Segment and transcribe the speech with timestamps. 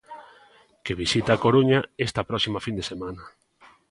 [0.85, 3.23] Que visita A Coruña esta próxima fin de semana.